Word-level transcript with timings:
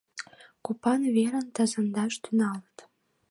Купан 0.65 1.01
верым 1.15 1.47
тазаҥдаш 1.55 2.13
тӱҥалыт. 2.23 2.77